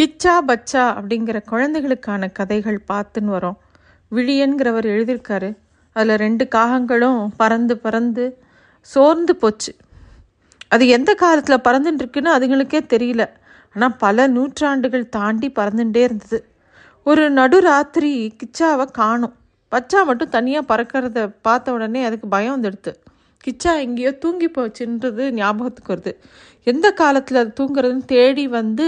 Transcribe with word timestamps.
கிச்சா 0.00 0.32
பச்சா 0.48 0.82
அப்படிங்கிற 0.98 1.44
குழந்தைகளுக்கான 1.44 2.28
கதைகள் 2.28 2.78
பார்த்துன்னு 2.88 3.32
வரோம். 3.36 3.56
விழியன்கிறவர் 4.10 4.88
எழுதியிருக்காரு. 4.94 5.56
அதில் 5.92 6.16
ரெண்டு 6.16 6.48
காகங்களும் 6.54 7.28
பறந்து 7.36 7.76
பறந்து 7.76 8.24
சோர்ந்து 8.80 9.36
போச்சு. 9.36 9.74
அது 10.68 10.88
எந்த 10.88 11.14
காலத்தில் 11.14 11.64
பறந்துட்டுருக்குன்னு 11.64 12.30
அதுங்களுக்கே 12.36 12.80
தெரியல. 12.94 13.28
ஆனால் 13.74 13.96
பல 13.96 14.26
நூற்றாண்டுகள் 14.26 15.08
தாண்டி 15.08 15.52
பறந்துட்டே 15.54 15.96
இருந்தது. 15.96 16.48
ஒரு 17.04 17.32
நடுராத்திரி 17.32 18.12
கிச்சாவை 18.40 18.90
காணும். 18.90 19.34
பச்சா 19.72 20.04
மட்டும் 20.04 20.28
தனியாக 20.28 20.76
பறக்கிறத 20.76 21.34
பார்த்த 21.42 21.72
உடனே 21.72 22.04
அதுக்கு 22.04 22.28
பயம் 22.28 22.62
வந்துடுது 22.62 22.92
கிச்சா 23.46 23.72
எங்கேயோ 23.84 24.12
தூங்கி 24.24 24.48
போச்சுன்றது 24.56 25.24
ஞாபகத்துக்கு 25.40 25.92
வருது. 25.94 26.12
எந்த 26.72 26.86
காலத்தில் 27.00 27.40
அது 27.42 27.50
தூங்குறதுன்னு 27.60 28.04
தேடி 28.14 28.44
வந்து 28.58 28.86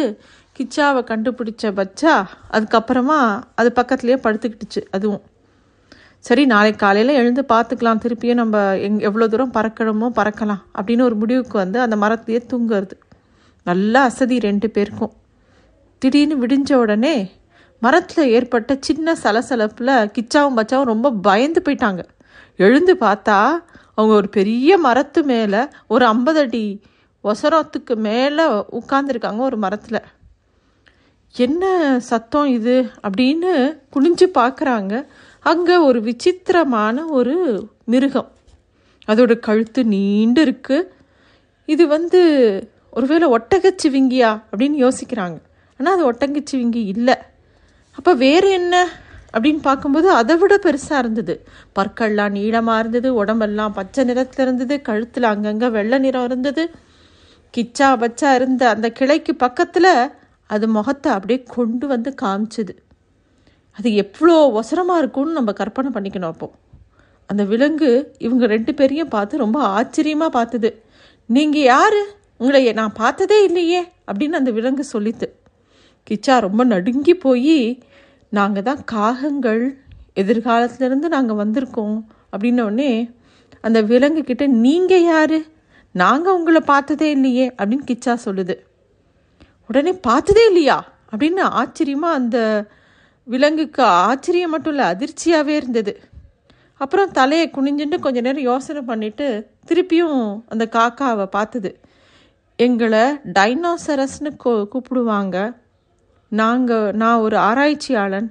கிச்சாவை 0.58 1.00
கண்டுபிடிச்ச 1.10 1.72
பச்சா 1.80 2.14
அதுக்கப்புறமா 2.56 3.18
அது 3.54 3.72
பக்கத்துலேயே 3.74 4.18
படுத்துக்கிட்டுச்சு 4.26 4.80
அதுவும். 4.90 5.24
சரி 6.28 6.44
நாளைக்கு 6.52 6.80
காலையில் 6.80 7.18
எழுந்து 7.20 7.42
பார்த்துக்கலாம். 7.52 8.00
திருப்பியும் 8.04 8.40
நம்ம 8.42 8.62
எங் 8.86 8.98
எவ்வளோ 9.08 9.26
தூரம் 9.32 9.52
பறக்கணுமோ 9.56 10.08
பறக்கலாம் 10.18 10.62
அப்படின்னு 10.78 11.02
ஒரு 11.08 11.16
முடிவுக்கு 11.22 11.56
வந்து 11.58 11.78
அந்த 11.84 11.96
மரத்துலேயே 11.96 12.40
தூங்குறது. 12.52 12.96
நல்லா 13.66 14.02
அசதி 14.10 14.38
ரெண்டு 14.48 14.68
பேருக்கும். 14.70 15.12
திடீர்னு 16.02 16.36
விடிஞ்ச 16.42 16.72
உடனே 16.74 17.16
மரத்தில் 17.82 18.32
ஏற்பட்ட 18.36 18.76
சின்ன 18.86 19.14
சலசலப்பில் 19.22 19.94
கிச்சாவும் 20.16 20.56
பச்சாவும் 20.58 20.90
ரொம்ப 20.92 21.12
பயந்து 21.26 21.60
போயிட்டாங்க. 21.66 22.02
எழுந்து 22.66 22.94
பார்த்தா 23.04 23.38
அவங்க 23.98 24.14
ஒரு 24.14 24.28
பெரிய 24.36 24.70
மரத்து 24.86 25.20
மேலே 25.30 25.60
ஒரு 25.94 26.04
ஐம்பது 26.06 26.40
அடி 26.40 26.66
ஒசரத்துக்கு 27.24 27.94
மேலே 28.06 28.44
உட்காந்துருக்காங்க 28.78 29.40
ஒரு 29.48 29.56
மரத்தில். 29.64 30.00
என்ன 31.34 31.64
சத்தம் 32.10 32.48
இது 32.58 32.74
அப்படின்னு 33.06 33.52
குனிஞ்சு 33.94 34.26
பார்க்குறாங்க 34.38 34.94
அங்கே 35.50 35.76
ஒரு 35.88 35.98
விசித்திரமான 36.08 37.04
ஒரு 37.18 37.34
மிருகம். 37.92 38.30
அதோட 39.10 39.34
கழுத்து 39.48 39.82
நீண்டு 39.94 40.40
இருக்கு. 40.42 40.78
இது 41.74 41.86
வந்து 41.96 42.20
ஒருவேளை 42.90 43.26
ஒட்டகச்சிவிங்கியா 43.36 44.30
அப்படின்னு 44.50 44.78
யோசிக்கிறாங்க. 44.84 45.38
ஆனால் 45.80 45.94
அது 45.96 46.04
ஒட்டகச்சிவிங்கி 46.12 46.82
இல்லை. 46.94 47.16
அப்போ 47.98 48.14
வேறு 48.24 48.50
என்ன? 48.60 48.74
அப்படின்னு 49.34 49.60
பார்க்கும்போது 49.60 50.08
அதை 50.10 50.34
விட 50.36 50.54
பெருசாக 50.66 50.98
இருந்தது. 50.98 51.34
பற்கள்லாம் 51.76 52.34
நீளமாக 52.38 52.80
இருந்தது 52.80 53.08
உடம்பெல்லாம் 53.14 53.76
பச்சை 53.78 54.04
நிறத்தில் 54.04 54.44
இருந்தது 54.44 54.74
கழுத்தில் 54.82 55.26
அங்கங்கே 55.32 55.68
வெள்ளை 55.76 55.98
நிறம் 55.98 56.24
இருந்தது. 56.24 56.64
கிச்சா 57.54 57.88
பச்சா 58.02 58.30
இருந்த 58.34 58.62
அந்த 58.74 58.88
கிளைக்கு 58.98 59.32
பக்கத்தில் 59.44 59.92
அது 60.50 60.66
முகத்தை 60.68 61.08
அப்படியே 61.12 61.40
கொண்டு 61.56 61.86
வந்து 61.86 62.10
காமிச்சுது. 62.22 62.74
அது 63.78 63.88
எவ்வளோ 63.94 64.36
ஒசரமாக 64.60 65.02
இருக்கும்னு 65.02 65.38
நம்ம 65.38 65.52
கற்பனை 65.52 65.90
பண்ணிக்கணும் 65.96 66.32
அப்போ. 66.32 66.48
அந்த 67.30 67.42
விலங்கு 67.44 67.90
இவங்க 68.18 68.44
ரெண்டு 68.46 68.72
பேரையும் 68.74 69.12
பார்த்து 69.14 69.42
ரொம்ப 69.44 69.58
ஆச்சரியமாக 69.78 70.30
பார்த்துது. 70.38 70.70
நீங்கள் 71.30 71.68
யார்? 71.72 71.98
உங்களை 72.40 72.72
நான் 72.72 72.98
பார்த்ததே 73.02 73.38
இல்லையே 73.48 73.80
அப்படின்னு 74.08 74.40
அந்த 74.40 74.50
விலங்கு 74.50 74.84
சொல்லித்து. 74.92 75.26
கிச்சா 76.06 76.34
ரொம்ப 76.40 76.64
நடுங்கி 76.64 77.14
போய் 77.14 77.58
நாங்கள் 78.28 78.62
தான் 78.62 78.84
காகங்கள் 78.92 79.78
எதிர்காலத்துலேருந்து 80.16 81.08
நாங்கள் 81.08 81.36
வந்திருக்கோம் 81.36 82.04
அப்படின்னோடனே 82.32 83.16
அந்த 83.60 83.82
விலங்கு 83.82 84.22
கிட்ட 84.22 84.46
நீங்கள் 84.46 85.02
யார்? 85.02 85.38
நாங்கள் 85.92 86.32
உங்களை 86.32 86.60
பார்த்ததே 86.60 87.10
இல்லையே 87.10 87.50
அப்படின்னு 87.50 87.86
கிச்சா 87.86 88.16
சொல்லுது. 88.24 88.56
உடனே 89.66 89.92
பார்த்ததே 89.92 90.46
இல்லையா? 90.46 90.92
அப்படின்னு 91.12 91.40
ஆச்சரியமாக 91.40 92.14
அந்த 92.14 92.66
விலங்குக்கு 93.24 93.82
ஆச்சரியம் 93.82 94.50
மட்டும் 94.50 94.74
இல்லை 94.74 94.90
அதிர்ச்சியாகவே 94.90 95.56
இருந்தது. 95.56 96.00
அப்புறம் 96.76 97.10
தலையை 97.10 97.50
குனிஞ்சுட்டு 97.50 97.98
கொஞ்ச 97.98 98.20
நேரம் 98.20 98.42
யோசனை 98.42 98.82
பண்ணிவிட்டு 98.86 99.46
திருப்பியும் 99.66 100.42
அந்த 100.48 100.68
காக்காவை 100.72 101.24
பார்த்தது. 101.24 101.80
எங்களை 102.56 103.00
டைனோசரஸ்னு 103.38 104.30
கூப்பிடுவாங்க. 104.44 105.56
நாங்கள் 106.32 106.92
நான் 107.02 107.22
ஒரு 107.26 107.36
ஆராய்ச்சியாளன். 107.48 108.28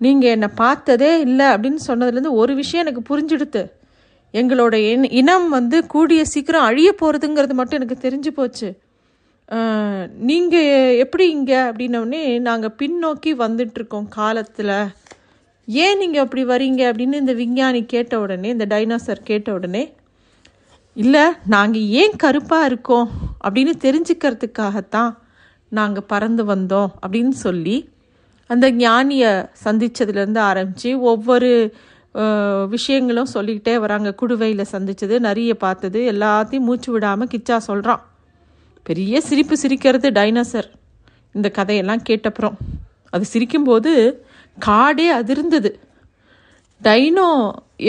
நீங்கள் 0.00 0.32
என்னை 0.34 0.48
பார்த்ததே 0.62 1.10
இல்லை 1.26 1.46
அப்படின்னு 1.46 1.80
சொன்னதுலேருந்து 1.86 2.38
ஒரு 2.42 2.52
விஷயம் 2.60 2.84
எனக்கு 2.84 3.02
புரிஞ்சிடுத்து. 3.10 3.62
எங்களோட 4.34 4.74
இன 4.90 5.08
இனம் 5.20 5.48
வந்து 5.48 5.78
கூடிய 5.94 6.20
சீக்கிரம் 6.32 6.66
அழிய 6.68 6.90
போகிறதுங்கிறது 7.00 7.54
மட்டும் 7.60 7.78
எனக்கு 7.80 7.96
தெரிஞ்சு 8.06 8.30
போச்சு. 8.38 8.68
நீங்கள் 10.28 10.96
எப்படி 11.04 11.24
இங்கே 11.36 11.60
அப்படின்னோடனே 11.68 12.22
நாங்கள் 12.48 12.76
பின்னோக்கி 12.80 13.30
வந்துட்டுருக்கோம் 13.44 14.06
காலத்தில். 14.18 14.76
ஏன் 15.68 15.98
நீங்கள் 15.98 16.22
அப்படி 16.24 16.42
வரீங்க 16.52 16.82
அப்படின்னு 16.90 17.22
இந்த 17.22 17.34
விஞ்ஞானி 17.40 17.80
கேட்ட 17.94 18.20
உடனே 18.20 18.48
இந்த 18.56 18.66
டைனோசர் 18.74 19.28
கேட்ட 19.30 19.48
உடனே 19.52 19.82
இல்லை 20.96 21.24
நாங்கள் 21.54 21.90
ஏன் 22.02 22.16
கருப்பாக 22.22 22.68
இருக்கோம்? 22.70 23.08
அப்படின்னு 23.46 23.74
தெரிஞ்சுக்கிறதுக்காகத்தான் 23.86 25.12
நாங்கள் 25.78 26.08
பறந்து 26.12 26.42
வந்தோம் 26.44 26.90
அப்படின்னு 27.06 27.34
சொல்லி 27.46 27.76
அந்த 28.50 28.66
ஞானியை 28.72 29.32
சந்தித்ததுலேருந்து 29.64 30.40
ஆரம்பித்து 30.50 30.90
ஒவ்வொரு 31.12 31.50
விஷயங்களும் 32.68 33.32
சொல்லிக்கிட்டே 33.34 33.74
வராங்க. 33.78 34.10
குடுவையில் 34.20 34.70
சந்தித்தது 34.74 35.16
நிறைய 35.20 35.52
பார்த்தது 35.54 36.00
எல்லாத்தையும் 36.12 36.66
மூச்சு 36.68 36.90
விடாமல் 36.92 37.30
கிச்சா 37.32 37.56
சொல்கிறான் 37.68 38.02
பெரிய 38.86 39.20
சிரிப்பு 39.20 39.56
சிரிக்கிறது 39.56 40.10
டைனோசர். 40.10 40.68
இந்த 41.32 41.48
கதையெல்லாம் 41.50 42.02
கேட்டப்புறம். 42.08 42.56
அது 43.12 43.24
சிரிக்கும்போது 43.34 43.92
காடே 44.66 45.06
அதிர்ந்தது. 45.20 45.70
டைனோ 46.82 47.28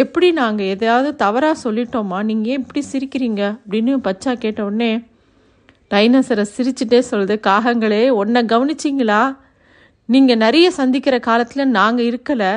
எப்படி 0.02 0.28
நாங்கள் 0.32 0.72
எதையாவது 0.74 1.10
தவறாக 1.16 1.62
சொல்லிட்டோமா? 1.64 2.18
நீங்கள் 2.30 2.52
ஏன் 2.52 2.62
இப்படி 2.64 2.82
சிரிக்கிறீங்க? 2.94 3.42
அப்படின்னு 3.64 3.94
பச்சா 4.08 4.34
கேட்ட 4.34 4.60
உடனே 4.66 4.92
டைனோசரை 5.94 6.46
சிரிச்சுட்டே 6.56 7.00
சொல்லுது 7.12 7.36
காகங்களே 7.48 8.04
உன்னை 8.10 8.42
கவனிச்சிங்களா? 8.44 9.22
நீங்கள் 10.06 10.42
நிறைய 10.46 10.72
சந்திக்கிற 10.72 11.16
காலத்தில் 11.20 11.74
நாங்கள் 11.78 12.08
இருக்கலை. 12.10 12.52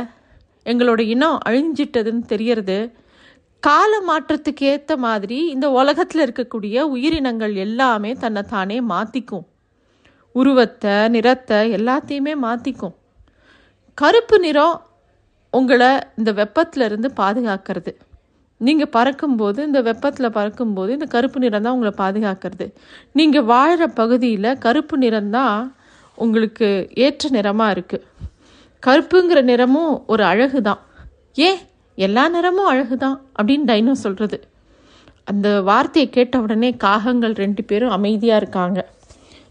எங்களோட 0.67 1.01
இனம் 1.15 1.39
அழிஞ்சிட்டதுன்னு 1.49 2.25
தெரியறது. 2.27 2.79
கால 3.63 3.93
மாற்றத்துக்கு 4.09 4.65
ஏற்ற 4.73 4.97
மாதிரி 4.97 5.39
இந்த 5.47 5.67
உலகத்தில் 5.71 6.23
இருக்கக்கூடிய 6.27 6.81
உயிரினங்கள் 6.95 7.55
எல்லாமே 7.55 8.13
தன்னை 8.13 8.43
தானே 8.43 8.79
மாற்றிக்கும் 8.93 9.47
உருவத்தை 10.35 10.95
நிறத்தை 11.09 11.59
எல்லாத்தையுமே 11.79 12.35
மாற்றிக்கும் 12.47 12.95
கருப்பு 13.99 14.39
நிறம் 14.39 14.77
உங்களை 15.51 15.91
இந்த 16.19 16.31
வெப்பத்தில் 16.33 16.85
இருந்து 16.85 17.09
பாதுகாக்கிறது. 17.17 17.93
நீங்கள் 18.61 18.93
பறக்கும்போது 18.97 19.61
இந்த 19.69 19.81
வெப்பத்தில் 19.89 20.35
பறக்கும்போது 20.39 20.91
இந்த 20.97 21.07
கருப்பு 21.15 21.39
நிறம் 21.45 21.65
தான் 21.67 21.75
உங்களை 21.77 21.93
பாதுகாக்கிறது. 22.03 22.67
நீங்கள் 23.13 23.47
வாழ்கிற 23.53 23.87
பகுதியில் 24.01 24.51
கருப்பு 24.65 24.97
நிறம் 25.05 25.31
தான் 25.31 25.57
உங்களுக்கு 26.19 26.69
ஏற்ற 27.07 27.29
நிறமாக 27.37 27.75
இருக்குது 27.77 28.07
கருப்புங்கிற 28.83 29.39
நிறமும் 29.51 29.93
ஒரு 30.13 30.23
அழகு 30.25 30.59
தான் 30.63 30.81
ஏன்? 31.37 31.61
எல்லா 31.99 32.25
நிறமும் 32.29 32.69
அழகு 32.73 32.97
தான் 33.05 33.17
அப்படின்னு 33.39 33.69
டைனோ 33.71 33.93
சொல்கிறது 34.05 34.39
அந்த 35.31 35.49
வார்த்தையை 35.69 36.07
கேட்ட 36.17 36.41
உடனே 36.45 36.71
காகங்கள் 36.87 37.35
ரெண்டு 37.43 37.63
பேரும் 37.65 37.95
அமைதியாக 37.97 38.41
இருக்காங்க. 38.43 38.81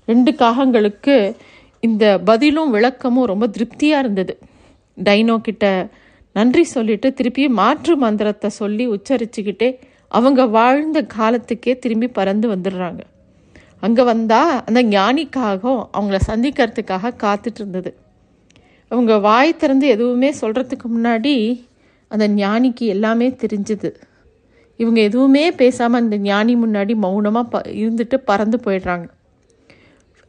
ரெண்டு 0.08 0.32
காகங்களுக்கு 0.42 1.16
இந்த 1.84 2.06
பதிலும் 2.30 2.74
விளக்கமும் 2.76 3.30
ரொம்ப 3.32 3.46
திருப்தியாக 3.48 4.04
இருந்தது. 4.04 4.34
டைனோ 4.98 5.36
கிட்ட 5.48 5.66
நன்றி 6.34 6.64
சொல்லிட்டு 6.64 7.14
திருப்பி 7.14 7.48
மாற்று 7.50 7.98
மந்திரத்தை 7.98 8.50
சொல்லி 8.50 8.90
உச்சரிச்சுக்கிட்டே 8.90 9.80
அவங்க 10.08 10.46
வாழ்ந்த 10.46 11.02
காலத்துக்கே 11.18 11.80
திரும்பி 11.80 12.08
பறந்து 12.08 12.56
வந்துடுறாங்க. 12.56 13.02
அங்கே 13.80 14.04
வந்தால் 14.04 14.64
அந்த 14.66 14.84
ஞானிக்காக 14.84 15.62
அவங்கள 15.98 16.20
சந்திக்கிறதுக்காக 16.28 17.14
காத்துட்டு 17.24 17.56
இருந்தது. 17.56 17.92
அவங்க 18.92 19.18
வாய் 19.18 19.58
திறந்து 19.58 19.88
எதுவுமே 19.88 20.34
சொல்கிறதுக்கு 20.42 20.88
முன்னாடி 20.96 21.66
அந்த 22.08 22.28
ஞானிக்கு 22.28 22.86
எல்லாமே 22.96 23.30
தெரிஞ்சுது. 23.30 23.90
இவங்க 24.76 25.02
எதுவுமே 25.02 25.52
பேசாமல் 25.52 26.02
அந்த 26.02 26.18
ஞானி 26.18 26.56
முன்னாடி 26.56 26.96
மௌனமாக 26.96 27.48
ப 27.48 27.62
இருந்துட்டு 27.74 28.18
பறந்து 28.26 28.60
போயிடுறாங்க. 28.66 29.08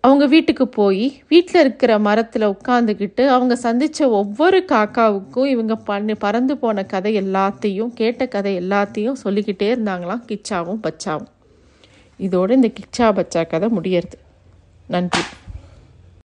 அவங்க 0.07 0.27
வீட்டுக்கு 0.27 0.69
போய் 0.69 1.23
வீட்டில் 1.29 1.61
இருக்கிற 1.61 1.99
மரத்தில் 1.99 2.49
உட்காந்துக்கிட்டு 2.49 3.27
அவங்க 3.27 3.57
சந்தித்த 3.57 4.09
ஒவ்வொரு 4.11 4.65
காக்காவுக்கும் 4.73 5.47
இவங்க 5.47 5.77
பண்ணி 5.77 6.15
பறந்து 6.15 6.57
போன 6.57 6.85
கதை 6.85 7.13
எல்லாத்தையும் 7.21 7.93
கேட்ட 7.95 8.27
கதை 8.27 8.59
எல்லாத்தையும் 8.59 9.13
சொல்லிக்கிட்டே 9.13 9.75
இருந்தாங்களாம் 9.75 10.27
கிச்சாவும் 10.29 10.83
பச்சாவும். 10.83 11.33
இதோடு 12.17 12.55
இந்த 12.55 12.71
கிச்சா 12.81 13.07
பச்சா 13.13 13.47
கதை 13.47 13.69
முடியறது. 13.69 14.19
நன்றி. 14.89 15.23